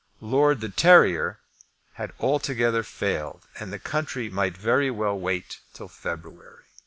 [0.19, 1.41] Lord de Terrier
[1.93, 6.63] had altogether failed, and the country might very well wait till February.